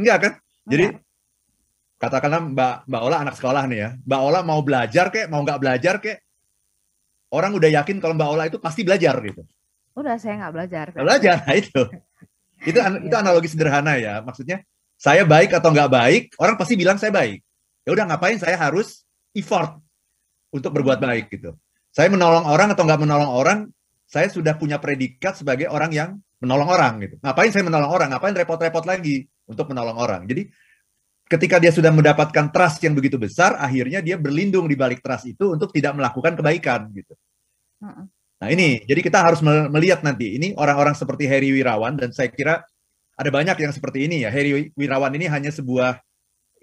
Enggak 0.00 0.18
kan? 0.18 0.32
Jadi 0.66 0.84
ya. 0.90 0.98
katakanlah 2.00 2.40
Mbak 2.50 2.74
Mbak 2.88 3.02
Ola 3.04 3.16
anak 3.22 3.34
sekolah 3.36 3.62
nih 3.68 3.78
ya. 3.78 3.90
Mbak 4.06 4.20
Ola 4.24 4.40
mau 4.42 4.60
belajar 4.64 5.06
kek, 5.12 5.26
mau 5.28 5.42
nggak 5.44 5.60
belajar 5.60 5.94
kek, 6.00 6.18
orang 7.30 7.52
udah 7.54 7.70
yakin 7.82 8.02
kalau 8.02 8.14
Mbak 8.16 8.30
Ola 8.30 8.44
itu 8.50 8.58
pasti 8.58 8.82
belajar 8.82 9.18
gitu. 9.22 9.42
Udah 9.94 10.16
saya 10.18 10.38
nggak 10.38 10.54
belajar. 10.54 10.84
Gak 10.94 11.04
belajar, 11.04 11.36
nah 11.46 11.54
itu. 11.54 11.82
itu 12.68 12.78
itu 12.78 13.14
iya. 13.16 13.20
analogi 13.22 13.48
sederhana 13.48 13.96
ya. 13.96 14.20
Maksudnya 14.22 14.62
saya 15.00 15.24
baik 15.24 15.56
atau 15.56 15.72
nggak 15.72 15.90
baik, 15.90 16.22
orang 16.36 16.60
pasti 16.60 16.76
bilang 16.76 17.00
saya 17.00 17.08
baik. 17.08 17.40
Ya 17.88 17.96
udah 17.96 18.04
ngapain 18.12 18.36
saya 18.36 18.60
harus 18.60 19.08
effort 19.32 19.80
untuk 20.52 20.76
berbuat 20.76 21.00
baik 21.00 21.32
gitu. 21.32 21.56
Saya 21.88 22.12
menolong 22.12 22.44
orang 22.44 22.76
atau 22.76 22.84
nggak 22.84 23.00
menolong 23.00 23.32
orang, 23.32 23.58
saya 24.04 24.28
sudah 24.28 24.60
punya 24.60 24.76
predikat 24.76 25.40
sebagai 25.40 25.72
orang 25.72 25.90
yang 25.96 26.10
menolong 26.44 26.68
orang 26.68 27.00
gitu. 27.00 27.16
Ngapain 27.24 27.48
saya 27.48 27.64
menolong 27.64 27.88
orang? 27.88 28.12
Ngapain 28.12 28.36
repot-repot 28.36 28.84
lagi? 28.84 29.24
untuk 29.50 29.66
menolong 29.74 29.98
orang. 29.98 30.22
Jadi 30.30 30.46
ketika 31.26 31.58
dia 31.58 31.74
sudah 31.74 31.90
mendapatkan 31.90 32.54
trust 32.54 32.78
yang 32.86 32.94
begitu 32.94 33.18
besar, 33.18 33.58
akhirnya 33.58 33.98
dia 33.98 34.14
berlindung 34.14 34.70
di 34.70 34.78
balik 34.78 35.02
trust 35.02 35.26
itu 35.26 35.50
untuk 35.50 35.74
tidak 35.74 35.98
melakukan 35.98 36.38
kebaikan 36.38 36.86
gitu. 36.94 37.18
Nah 38.40 38.48
ini, 38.48 38.86
jadi 38.86 39.02
kita 39.02 39.18
harus 39.20 39.42
melihat 39.44 40.06
nanti 40.06 40.38
ini 40.38 40.54
orang-orang 40.54 40.94
seperti 40.94 41.26
Heri 41.26 41.50
Wirawan 41.50 41.98
dan 41.98 42.14
saya 42.14 42.30
kira 42.30 42.62
ada 43.20 43.28
banyak 43.28 43.56
yang 43.60 43.72
seperti 43.76 44.08
ini 44.08 44.24
ya. 44.24 44.32
Heri 44.32 44.72
Wirawan 44.72 45.12
ini 45.12 45.28
hanya 45.28 45.52
sebuah 45.52 46.00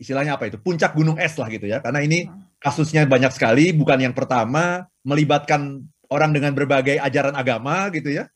istilahnya 0.02 0.38
apa 0.38 0.50
itu 0.50 0.58
puncak 0.62 0.94
gunung 0.94 1.18
es 1.18 1.34
lah 1.42 1.50
gitu 1.50 1.66
ya 1.66 1.82
karena 1.82 2.06
ini 2.06 2.30
kasusnya 2.62 3.06
banyak 3.10 3.34
sekali 3.34 3.74
bukan 3.74 3.98
yang 3.98 4.14
pertama 4.14 4.86
melibatkan 5.02 5.90
orang 6.14 6.30
dengan 6.38 6.54
berbagai 6.54 7.02
ajaran 7.02 7.34
agama 7.34 7.90
gitu 7.90 8.14
ya 8.14 8.30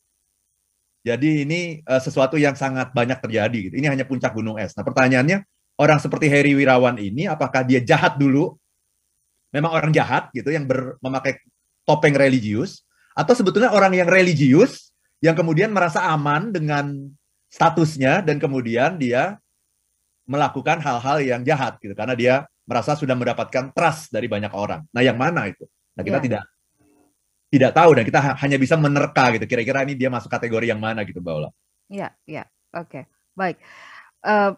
jadi 1.01 1.49
ini 1.49 1.81
uh, 1.89 1.97
sesuatu 1.97 2.37
yang 2.37 2.53
sangat 2.53 2.93
banyak 2.93 3.17
terjadi. 3.17 3.59
Gitu. 3.69 3.75
Ini 3.81 3.89
hanya 3.89 4.05
puncak 4.05 4.37
gunung 4.37 4.61
es. 4.61 4.77
Nah 4.77 4.85
pertanyaannya, 4.85 5.41
orang 5.81 5.97
seperti 5.97 6.29
Heri 6.29 6.53
Wirawan 6.53 7.01
ini, 7.01 7.25
apakah 7.25 7.65
dia 7.65 7.81
jahat 7.81 8.21
dulu? 8.21 8.53
Memang 9.51 9.73
orang 9.73 9.91
jahat 9.91 10.29
gitu, 10.31 10.53
yang 10.53 10.69
ber, 10.69 11.01
memakai 11.01 11.41
topeng 11.83 12.13
religius, 12.13 12.85
atau 13.17 13.33
sebetulnya 13.33 13.73
orang 13.73 13.91
yang 13.97 14.07
religius 14.07 14.93
yang 15.19 15.35
kemudian 15.35 15.73
merasa 15.73 16.05
aman 16.07 16.53
dengan 16.53 17.11
statusnya 17.51 18.23
dan 18.23 18.39
kemudian 18.39 18.95
dia 18.95 19.35
melakukan 20.23 20.79
hal-hal 20.79 21.19
yang 21.19 21.41
jahat 21.43 21.75
gitu 21.83 21.91
karena 21.91 22.15
dia 22.15 22.33
merasa 22.63 22.95
sudah 22.95 23.11
mendapatkan 23.19 23.75
trust 23.75 24.15
dari 24.15 24.31
banyak 24.31 24.55
orang. 24.55 24.87
Nah, 24.95 25.03
yang 25.03 25.19
mana 25.19 25.51
itu? 25.51 25.67
Nah, 25.91 26.01
kita 26.07 26.23
yeah. 26.23 26.25
tidak 26.25 26.43
tidak 27.51 27.71
tahu 27.75 27.91
dan 27.99 28.03
kita 28.07 28.19
hanya 28.39 28.55
bisa 28.55 28.79
menerka 28.79 29.35
gitu. 29.35 29.43
Kira-kira 29.43 29.83
ini 29.83 29.99
dia 29.99 30.07
masuk 30.07 30.31
kategori 30.31 30.71
yang 30.71 30.79
mana 30.79 31.03
gitu, 31.03 31.19
Mbak 31.19 31.33
Ola? 31.35 31.49
Iya, 31.91 32.15
iya. 32.23 32.47
Oke, 32.71 33.03
okay. 33.03 33.03
baik. 33.35 33.59
Uh, 34.23 34.55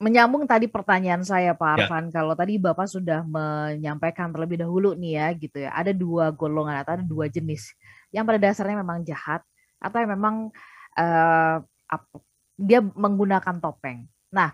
menyambung 0.00 0.48
tadi 0.48 0.64
pertanyaan 0.64 1.20
saya 1.20 1.52
Pak 1.52 1.68
ya. 1.68 1.72
Arfan, 1.84 2.08
ya. 2.08 2.12
kalau 2.16 2.32
tadi 2.32 2.56
Bapak 2.56 2.88
sudah 2.88 3.20
menyampaikan 3.28 4.32
terlebih 4.32 4.64
dahulu 4.64 4.96
nih 4.96 5.12
ya 5.20 5.26
gitu 5.36 5.58
ya, 5.60 5.70
ada 5.76 5.92
dua 5.92 6.32
golongan 6.32 6.80
atau 6.80 6.96
ada 6.96 7.04
dua 7.04 7.28
jenis 7.28 7.76
yang 8.08 8.24
pada 8.24 8.40
dasarnya 8.40 8.80
memang 8.80 9.04
jahat 9.04 9.44
atau 9.76 9.98
yang 10.00 10.16
memang 10.16 10.36
uh, 10.96 11.60
dia 12.54 12.80
menggunakan 12.80 13.58
topeng. 13.58 14.06
Nah, 14.30 14.50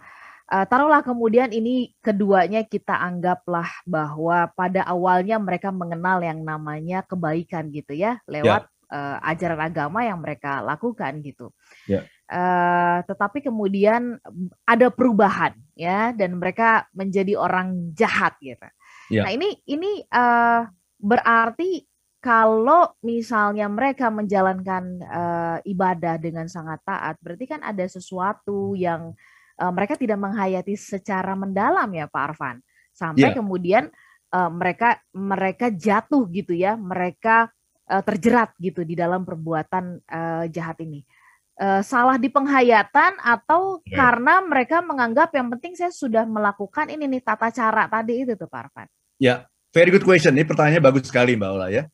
Uh, 0.50 0.66
taruhlah 0.66 0.99
kemudian 1.06 1.47
ini 1.54 1.94
keduanya 2.02 2.66
kita 2.66 2.90
anggaplah 2.90 3.70
bahwa 3.87 4.50
pada 4.59 4.82
awalnya 4.82 5.38
mereka 5.38 5.70
mengenal 5.70 6.18
yang 6.26 6.42
namanya 6.42 7.06
kebaikan 7.06 7.70
gitu 7.70 7.94
ya 7.94 8.18
lewat 8.26 8.66
yeah. 8.66 8.90
uh, 8.90 9.30
ajaran 9.30 9.62
agama 9.62 10.02
yang 10.02 10.18
mereka 10.18 10.59
lakukan 10.59 11.23
gitu. 11.23 11.54
Ya. 11.87 12.02
Uh, 12.26 12.99
tetapi 13.06 13.47
kemudian 13.47 14.18
ada 14.66 14.90
perubahan 14.90 15.54
ya 15.78 16.11
dan 16.18 16.35
mereka 16.35 16.90
menjadi 16.99 17.38
orang 17.38 17.94
jahat 17.94 18.35
gitu. 18.42 18.66
Yeah. 19.06 19.30
Nah 19.30 19.30
ini 19.30 19.54
ini 19.70 20.02
uh, 20.11 20.66
berarti 20.99 21.87
kalau 22.20 22.92
misalnya 23.00 23.64
mereka 23.66 24.12
menjalankan 24.12 24.84
uh, 25.00 25.58
ibadah 25.64 26.20
dengan 26.20 26.44
sangat 26.52 26.84
taat, 26.84 27.16
berarti 27.24 27.48
kan 27.48 27.64
ada 27.64 27.88
sesuatu 27.88 28.76
yang 28.76 29.16
uh, 29.56 29.72
mereka 29.72 29.96
tidak 29.96 30.20
menghayati 30.20 30.76
secara 30.76 31.32
mendalam 31.32 31.88
ya 31.92 32.08
Pak 32.08 32.22
Arfan 32.32 32.60
sampai 32.92 33.32
yeah. 33.32 33.36
kemudian 33.36 33.84
uh, 34.36 34.50
mereka 34.52 35.00
mereka 35.16 35.72
jatuh 35.72 36.28
gitu 36.28 36.52
ya 36.52 36.76
mereka 36.76 37.48
uh, 37.88 38.02
terjerat 38.04 38.52
gitu 38.60 38.84
di 38.84 38.92
dalam 38.92 39.24
perbuatan 39.24 40.04
uh, 40.04 40.44
jahat 40.52 40.80
ini 40.84 41.00
uh, 41.56 41.80
salah 41.80 42.20
di 42.20 42.28
penghayatan 42.28 43.16
atau 43.20 43.80
yeah. 43.84 43.96
karena 43.96 44.44
mereka 44.44 44.84
menganggap 44.84 45.32
yang 45.32 45.48
penting 45.56 45.72
saya 45.72 45.92
sudah 45.92 46.24
melakukan 46.24 46.92
ini 46.92 47.06
nih 47.06 47.22
tata 47.22 47.48
cara 47.48 47.88
tadi 47.88 48.28
itu 48.28 48.36
tuh 48.36 48.48
Pak 48.48 48.60
Arfan 48.60 48.88
ya 49.16 49.24
yeah. 49.24 49.38
very 49.72 49.88
good 49.88 50.04
question 50.04 50.34
ini 50.34 50.44
pertanyaannya 50.44 50.82
bagus 50.82 51.08
sekali 51.08 51.32
Mbak 51.38 51.50
Ola 51.56 51.68
ya 51.72 51.84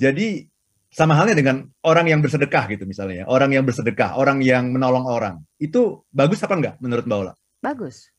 jadi 0.00 0.48
sama 0.90 1.14
halnya 1.14 1.36
dengan 1.36 1.68
orang 1.86 2.10
yang 2.10 2.18
bersedekah 2.24 2.66
gitu 2.72 2.88
misalnya, 2.88 3.28
orang 3.30 3.54
yang 3.54 3.62
bersedekah, 3.62 4.18
orang 4.18 4.42
yang 4.42 4.72
menolong 4.72 5.06
orang. 5.06 5.44
Itu 5.60 6.08
bagus 6.10 6.42
apa 6.42 6.56
enggak 6.58 6.74
menurut 6.82 7.04
Mbak 7.06 7.18
Ola? 7.20 7.34
Bagus. 7.62 8.10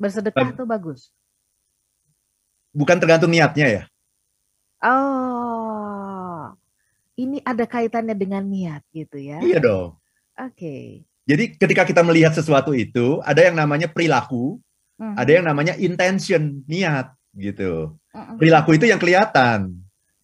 Bersedekah 0.00 0.56
itu 0.56 0.64
bagus. 0.64 1.12
Bukan 2.72 2.96
tergantung 2.98 3.30
niatnya 3.30 3.66
ya? 3.68 3.82
Oh. 4.80 6.56
Ini 7.20 7.44
ada 7.44 7.68
kaitannya 7.68 8.16
dengan 8.16 8.42
niat 8.48 8.80
gitu 8.96 9.20
ya. 9.20 9.38
Iya 9.44 9.60
dong. 9.60 10.00
Oke. 10.40 10.56
Okay. 10.56 10.84
Jadi 11.28 11.44
ketika 11.54 11.84
kita 11.84 12.00
melihat 12.02 12.32
sesuatu 12.32 12.72
itu, 12.72 13.20
ada 13.22 13.44
yang 13.44 13.54
namanya 13.54 13.86
perilaku, 13.86 14.58
hmm. 14.98 15.14
ada 15.14 15.30
yang 15.30 15.46
namanya 15.46 15.76
intention, 15.78 16.64
niat. 16.66 17.12
gitu. 17.38 17.94
Perilaku 18.10 18.74
itu 18.74 18.90
yang 18.90 18.98
kelihatan. 18.98 19.78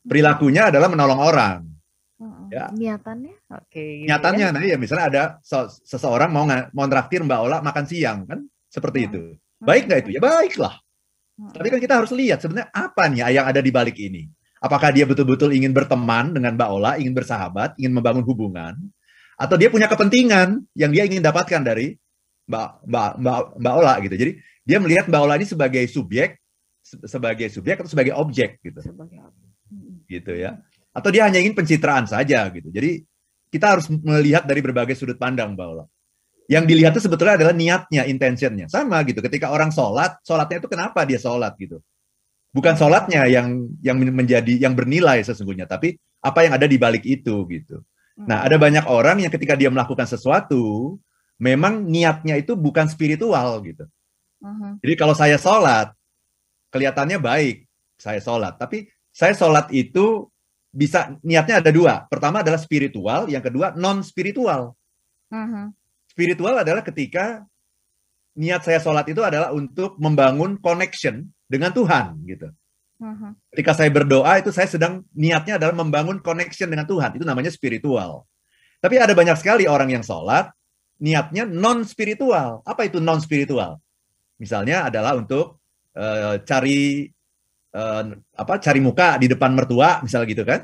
Perilakunya 0.06 0.70
adalah 0.70 0.86
menolong 0.86 1.20
orang. 1.20 1.66
Ya. 2.48 2.70
Niatannya, 2.70 3.36
oke. 3.50 3.68
Okay, 3.68 4.06
gitu 4.06 4.08
Niatannya, 4.08 4.46
ya. 4.48 4.54
nah 4.54 4.62
ya 4.62 4.76
misalnya 4.78 5.06
ada 5.10 5.22
seseorang 5.82 6.30
mau 6.30 6.46
mau 6.46 6.86
traktir 6.86 7.20
Mbak 7.26 7.40
Ola 7.42 7.58
makan 7.60 7.84
siang 7.84 8.25
kan, 8.25 8.40
seperti 8.70 8.98
itu. 9.10 9.22
Baik 9.60 9.90
nggak 9.90 10.00
itu? 10.06 10.10
Ya 10.16 10.20
baiklah. 10.22 10.75
Tapi 11.36 11.68
kan 11.68 11.80
kita 11.82 11.94
harus 12.00 12.12
lihat 12.16 12.40
sebenarnya 12.40 12.72
apa 12.72 13.12
nih 13.12 13.28
yang 13.36 13.44
ada 13.44 13.60
di 13.60 13.68
balik 13.68 13.98
ini. 14.00 14.25
Apakah 14.56 14.88
dia 14.88 15.04
betul-betul 15.04 15.52
ingin 15.52 15.76
berteman 15.76 16.32
dengan 16.32 16.56
Mbak 16.56 16.70
Ola, 16.72 16.92
ingin 16.96 17.12
bersahabat, 17.12 17.76
ingin 17.76 17.92
membangun 17.92 18.25
hubungan, 18.25 18.72
atau 19.36 19.56
dia 19.60 19.68
punya 19.68 19.84
kepentingan 19.84 20.64
yang 20.72 20.90
dia 20.96 21.04
ingin 21.04 21.20
dapatkan 21.20 21.60
dari 21.60 21.92
Mbak 22.48 22.88
Mbak 22.88 23.10
Mbak, 23.20 23.38
Mbak 23.60 23.75
Ola 23.76 23.94
gitu. 24.00 24.14
Jadi 24.16 24.32
dia 24.64 24.78
melihat 24.80 25.04
Mbak 25.12 25.20
Ola 25.20 25.34
ini 25.36 25.46
sebagai 25.46 25.84
subjek, 25.92 26.40
sebagai 27.04 27.52
subjek 27.52 27.76
atau 27.84 27.90
sebagai 27.90 28.16
objek 28.16 28.62
gitu. 28.64 28.80
Sebagai 28.80 29.20
objek. 29.20 29.45
Gitu 30.06 30.32
ya. 30.34 30.58
Atau 30.94 31.12
dia 31.12 31.28
hanya 31.28 31.42
ingin 31.42 31.52
pencitraan 31.52 32.08
saja 32.08 32.48
gitu. 32.50 32.72
Jadi 32.72 33.04
kita 33.52 33.76
harus 33.76 33.86
melihat 33.90 34.48
dari 34.48 34.64
berbagai 34.64 34.96
sudut 34.96 35.20
pandang 35.20 35.52
Mbak 35.54 35.66
Ola. 35.66 35.84
Yang 36.46 36.64
dilihat 36.70 36.92
itu 36.94 37.10
sebetulnya 37.10 37.34
adalah 37.42 37.54
niatnya, 37.54 38.06
intentionnya. 38.06 38.66
Sama 38.70 39.02
gitu. 39.02 39.18
Ketika 39.18 39.50
orang 39.50 39.75
sholat, 39.75 40.22
sholatnya 40.22 40.62
itu 40.62 40.68
kenapa 40.70 41.02
dia 41.02 41.18
sholat 41.18 41.52
gitu. 41.58 41.82
Bukan 42.54 42.78
sholatnya 42.78 43.26
yang 43.28 43.68
yang 43.84 43.98
menjadi 44.00 44.56
yang 44.56 44.72
bernilai 44.72 45.20
sesungguhnya, 45.20 45.68
tapi 45.68 45.98
apa 46.25 46.46
yang 46.46 46.56
ada 46.56 46.64
di 46.64 46.78
balik 46.80 47.04
itu 47.04 47.44
gitu. 47.52 47.84
Nah, 48.16 48.40
ada 48.40 48.56
banyak 48.56 48.88
orang 48.88 49.20
yang 49.20 49.28
ketika 49.28 49.52
dia 49.52 49.68
melakukan 49.68 50.08
sesuatu, 50.08 50.96
memang 51.36 51.84
niatnya 51.84 52.40
itu 52.40 52.56
bukan 52.56 52.88
spiritual 52.88 53.60
gitu. 53.60 53.84
Uh-huh. 54.40 54.80
Jadi 54.80 54.94
kalau 54.96 55.12
saya 55.12 55.36
sholat, 55.36 55.92
kelihatannya 56.72 57.20
baik, 57.20 57.68
saya 58.00 58.16
sholat. 58.25 58.56
Tapi 58.56 58.88
saya 59.16 59.32
sholat 59.32 59.73
itu 59.73 60.28
bisa 60.68 61.16
niatnya 61.25 61.64
ada 61.64 61.73
dua. 61.73 62.04
Pertama 62.12 62.44
adalah 62.44 62.61
spiritual, 62.61 63.32
yang 63.32 63.40
kedua 63.40 63.73
non 63.73 64.04
spiritual. 64.04 64.76
Uh-huh. 65.32 65.73
Spiritual 66.04 66.61
adalah 66.61 66.85
ketika 66.85 67.49
niat 68.37 68.61
saya 68.61 68.76
sholat 68.76 69.08
itu 69.08 69.25
adalah 69.25 69.56
untuk 69.56 69.96
membangun 69.96 70.61
connection 70.61 71.32
dengan 71.49 71.73
Tuhan 71.73 72.20
gitu. 72.28 72.52
Uh-huh. 73.00 73.32
Ketika 73.56 73.73
saya 73.73 73.88
berdoa 73.88 74.37
itu 74.37 74.52
saya 74.52 74.68
sedang 74.68 75.00
niatnya 75.16 75.56
adalah 75.56 75.73
membangun 75.73 76.20
connection 76.20 76.68
dengan 76.68 76.85
Tuhan. 76.85 77.16
Itu 77.16 77.25
namanya 77.25 77.49
spiritual. 77.49 78.28
Tapi 78.85 79.00
ada 79.00 79.16
banyak 79.16 79.40
sekali 79.40 79.64
orang 79.64 79.96
yang 79.96 80.04
sholat 80.04 80.52
niatnya 81.00 81.49
non 81.49 81.88
spiritual. 81.88 82.61
Apa 82.68 82.85
itu 82.85 83.00
non 83.00 83.25
spiritual? 83.25 83.80
Misalnya 84.37 84.92
adalah 84.92 85.16
untuk 85.16 85.64
uh, 85.96 86.37
cari 86.44 87.08
uh, 87.75 88.04
apa 88.37 88.54
cari 88.62 88.78
muka 88.78 89.18
di 89.18 89.26
depan 89.30 89.56
mertua, 89.56 90.04
misalnya 90.04 90.26
gitu 90.30 90.44
kan? 90.44 90.61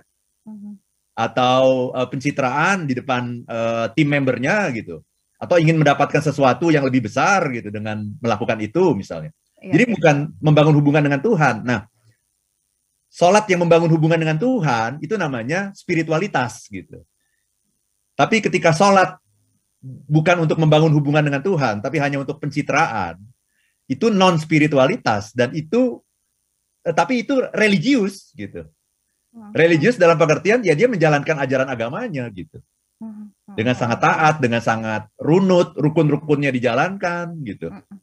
Uh-huh. 0.47 0.75
Atau 1.17 1.91
uh, 1.97 2.09
pencitraan 2.09 2.87
di 2.87 2.95
depan 2.99 3.43
uh, 3.49 3.87
tim 3.97 4.07
membernya 4.07 4.71
gitu. 4.77 5.03
Atau 5.43 5.59
ingin 5.59 5.81
mendapatkan 5.81 6.23
sesuatu 6.23 6.71
yang 6.71 6.87
lebih 6.87 7.11
besar 7.11 7.51
gitu 7.51 7.73
dengan 7.73 8.07
melakukan 8.23 8.63
itu 8.63 8.95
misalnya. 8.95 9.35
Ya, 9.59 9.75
Jadi 9.75 9.99
bukan 9.99 10.17
membangun 10.39 10.75
hubungan 10.79 11.03
dengan 11.03 11.19
Tuhan. 11.19 11.67
Nah, 11.67 11.91
Sholat 13.13 13.45
yang 13.53 13.61
membangun 13.61 13.93
hubungan 13.93 14.17
dengan 14.17 14.41
Tuhan 14.41 14.97
itu 15.05 15.21
namanya 15.21 15.69
spiritualitas 15.77 16.65
gitu. 16.73 17.05
Tapi 18.17 18.41
ketika 18.41 18.73
sholat 18.73 19.21
bukan 19.85 20.49
untuk 20.49 20.57
membangun 20.57 20.89
hubungan 20.97 21.21
dengan 21.21 21.45
Tuhan, 21.45 21.85
tapi 21.85 22.01
hanya 22.01 22.25
untuk 22.25 22.41
pencitraan, 22.41 23.21
itu 23.85 24.09
non 24.09 24.41
spiritualitas 24.41 25.37
dan 25.37 25.53
itu 25.53 26.01
tapi 26.91 27.23
itu 27.23 27.39
religius 27.55 28.35
gitu. 28.35 28.67
Hmm. 29.33 29.55
Religius 29.55 29.97
dalam 29.97 30.19
pengertian 30.19 30.61
ya 30.67 30.75
dia 30.75 30.91
menjalankan 30.91 31.39
ajaran 31.39 31.71
agamanya 31.71 32.27
gitu. 32.35 32.59
Hmm. 32.99 33.31
Dengan 33.55 33.79
sangat 33.79 34.03
taat, 34.03 34.35
dengan 34.43 34.61
sangat 34.61 35.07
runut, 35.17 35.79
rukun-rukunnya 35.79 36.51
dijalankan 36.51 37.39
gitu. 37.47 37.71
Hmm. 37.71 37.99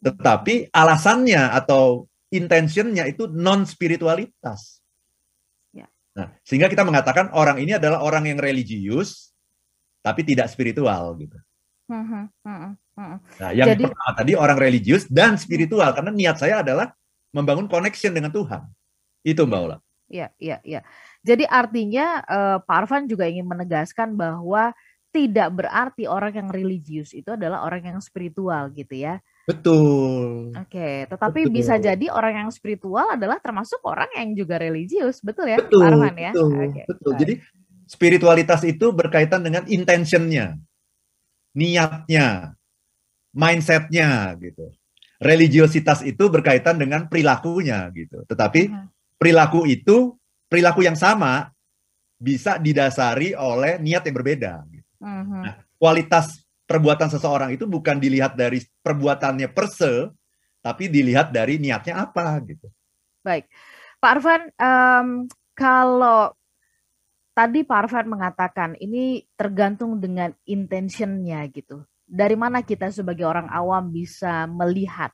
Tetapi 0.00 0.70
alasannya 0.70 1.52
atau 1.52 2.06
intentionnya 2.30 3.10
itu 3.10 3.26
non 3.30 3.66
spiritualitas. 3.66 4.82
Ya. 5.74 5.90
Nah, 6.14 6.34
sehingga 6.46 6.70
kita 6.70 6.86
mengatakan 6.86 7.34
orang 7.34 7.58
ini 7.58 7.78
adalah 7.78 8.02
orang 8.02 8.30
yang 8.30 8.38
religius 8.38 9.34
tapi 10.04 10.20
tidak 10.26 10.52
spiritual 10.52 11.16
gitu. 11.16 11.38
Hmm, 11.84 12.32
hmm, 12.40 12.76
hmm, 12.96 13.16
nah, 13.40 13.50
yang 13.52 13.76
Jadi, 13.76 13.84
pertama 13.84 14.12
tadi 14.16 14.32
orang 14.32 14.56
religius 14.56 15.04
dan 15.04 15.36
spiritual 15.36 15.92
karena 15.92 16.08
niat 16.12 16.36
saya 16.40 16.64
adalah 16.64 16.96
membangun 17.34 17.66
connection 17.66 18.14
dengan 18.14 18.30
Tuhan. 18.30 18.62
Itu 19.26 19.44
Mbak 19.44 19.60
Ola. 19.66 19.78
Iya, 20.06 20.30
iya, 20.38 20.62
iya. 20.62 20.80
Jadi 21.26 21.48
artinya 21.48 22.22
uh, 22.22 22.58
Pak 22.62 22.76
Arfan 22.86 23.10
juga 23.10 23.26
ingin 23.26 23.48
menegaskan 23.48 24.14
bahwa 24.14 24.70
tidak 25.14 25.48
berarti 25.54 26.10
orang 26.10 26.34
yang 26.34 26.48
religius 26.50 27.14
itu 27.14 27.30
adalah 27.34 27.62
orang 27.62 27.86
yang 27.86 27.98
spiritual 28.02 28.70
gitu 28.74 28.98
ya. 28.98 29.22
Betul. 29.46 30.50
Oke, 30.58 31.06
tetapi 31.06 31.46
betul. 31.46 31.54
bisa 31.54 31.78
jadi 31.78 32.06
orang 32.10 32.44
yang 32.44 32.50
spiritual 32.50 33.14
adalah 33.14 33.38
termasuk 33.38 33.78
orang 33.86 34.10
yang 34.18 34.34
juga 34.34 34.58
religius, 34.58 35.22
betul 35.22 35.46
ya, 35.46 35.62
betul, 35.62 35.84
Pak 35.84 35.90
Arman 35.94 36.16
ya? 36.18 36.32
Betul, 36.34 36.50
Oke, 36.50 36.82
betul. 36.90 37.10
Baik. 37.14 37.20
Jadi 37.20 37.34
spiritualitas 37.86 38.60
itu 38.66 38.86
berkaitan 38.90 39.40
dengan 39.46 39.62
intentionnya, 39.70 40.58
niatnya, 41.54 42.58
mindsetnya 43.30 44.34
gitu. 44.42 44.74
Religiositas 45.24 46.04
itu 46.04 46.28
berkaitan 46.28 46.76
dengan 46.76 47.08
perilakunya 47.08 47.88
gitu. 47.96 48.28
Tetapi 48.28 48.68
perilaku 49.16 49.64
itu 49.64 50.12
perilaku 50.52 50.84
yang 50.84 51.00
sama 51.00 51.48
bisa 52.20 52.60
didasari 52.60 53.32
oleh 53.32 53.80
niat 53.80 54.04
yang 54.04 54.16
berbeda. 54.20 54.52
Gitu. 54.68 54.90
Uh 55.00 55.08
-huh. 55.08 55.42
Nah, 55.48 55.54
kualitas 55.80 56.44
perbuatan 56.68 57.08
seseorang 57.08 57.56
itu 57.56 57.64
bukan 57.64 57.96
dilihat 58.00 58.36
dari 58.36 58.60
perbuatannya 58.84 59.48
per 59.52 59.66
se, 59.72 60.12
tapi 60.64 60.88
dilihat 60.88 61.32
dari 61.32 61.60
niatnya 61.60 62.08
apa 62.08 62.40
gitu. 62.44 62.68
Baik, 63.20 63.48
Pak 64.00 64.10
Arfan, 64.20 64.42
um, 64.56 65.08
kalau 65.56 66.32
tadi 67.36 67.64
Pak 67.64 67.78
Arfan 67.84 68.06
mengatakan 68.08 68.70
ini 68.80 69.24
tergantung 69.36 70.00
dengan 70.00 70.32
intentionnya 70.48 71.44
gitu. 71.52 71.84
Dari 72.04 72.36
mana 72.36 72.60
kita 72.60 72.92
sebagai 72.92 73.24
orang 73.24 73.48
awam 73.48 73.88
bisa 73.88 74.44
melihat 74.48 75.10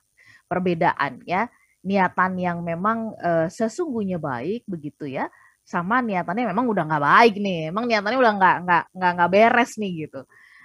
perbedaan 0.51 1.23
ya, 1.23 1.47
niatan 1.87 2.37
yang 2.37 2.59
memang 2.61 3.15
uh, 3.17 3.47
sesungguhnya 3.47 4.19
baik 4.19 4.67
begitu 4.67 5.07
ya, 5.07 5.31
sama 5.63 6.03
niatannya 6.03 6.51
memang 6.51 6.67
udah 6.67 6.83
nggak 6.85 7.03
baik 7.03 7.35
nih, 7.39 7.59
emang 7.71 7.87
niatannya 7.87 8.19
udah 8.19 8.33
nggak 8.37 8.55
nggak 8.67 8.83
nggak 8.97 9.11
nggak 9.17 9.31
beres 9.31 9.71
nih 9.79 9.91
gitu. 10.07 10.21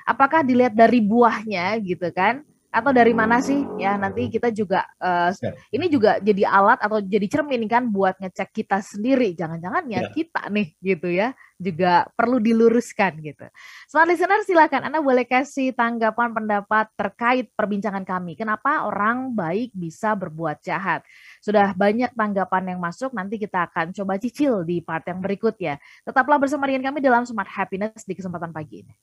Apakah 0.07 0.43
dilihat 0.47 0.75
dari 0.75 1.01
buahnya 1.03 1.79
gitu 1.83 2.11
kan 2.15 2.43
atau 2.77 2.93
dari 2.93 3.17
mana 3.17 3.41
sih 3.41 3.65
ya 3.81 3.97
nanti 3.97 4.29
kita 4.29 4.53
juga 4.53 4.85
uh, 5.01 5.33
ini 5.73 5.89
juga 5.89 6.21
jadi 6.21 6.45
alat 6.45 6.77
atau 6.85 7.01
jadi 7.01 7.25
cermin 7.25 7.65
kan 7.65 7.89
buat 7.89 8.21
ngecek 8.21 8.53
kita 8.53 8.85
sendiri 8.85 9.33
jangan-jangan 9.33 9.89
ya, 9.89 10.05
ya 10.05 10.09
kita 10.13 10.43
nih 10.53 10.69
gitu 10.85 11.09
ya 11.09 11.33
juga 11.57 12.05
perlu 12.13 12.37
diluruskan 12.37 13.17
gitu. 13.25 13.49
Smart 13.89 14.09
listener 14.09 14.45
silakan 14.45 14.93
Anda 14.93 15.01
boleh 15.01 15.25
kasih 15.25 15.73
tanggapan 15.73 16.37
pendapat 16.37 16.93
terkait 16.95 17.49
perbincangan 17.57 18.05
kami. 18.05 18.37
Kenapa 18.37 18.85
orang 18.85 19.33
baik 19.33 19.73
bisa 19.73 20.13
berbuat 20.13 20.61
jahat? 20.61 21.01
Sudah 21.41 21.73
banyak 21.73 22.13
tanggapan 22.13 22.77
yang 22.77 22.81
masuk, 22.81 23.17
nanti 23.17 23.41
kita 23.41 23.73
akan 23.73 23.97
coba 23.97 24.21
cicil 24.21 24.69
di 24.69 24.85
part 24.85 25.09
yang 25.09 25.25
berikut 25.25 25.57
ya. 25.57 25.81
Tetaplah 26.05 26.37
bersama 26.37 26.69
dengan 26.69 26.93
kami 26.93 27.01
dalam 27.01 27.25
Smart 27.25 27.49
Happiness 27.49 28.05
di 28.05 28.13
kesempatan 28.13 28.53
pagi 28.53 28.85
ini. 28.85 28.95